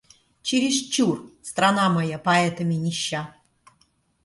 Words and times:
Чересчур 0.41 1.19
страна 1.51 1.85
моя 1.97 2.17
поэтами 2.17 2.73
нища. 2.89 3.25